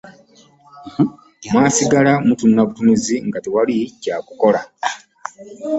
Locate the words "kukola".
4.27-4.61